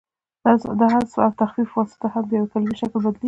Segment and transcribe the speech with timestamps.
[0.79, 3.19] د حذف او تخفیف په واسطه هم د یوې کلیمې شکل بدلیږي.